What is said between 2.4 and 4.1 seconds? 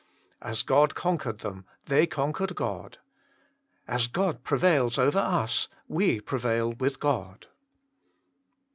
God. As